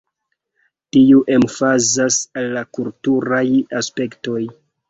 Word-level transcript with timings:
Tiu 0.95 1.19
emfazas 1.35 2.19
al 2.41 2.49
la 2.57 2.65
kulturaj 2.79 3.45
aspektoj. 3.83 4.43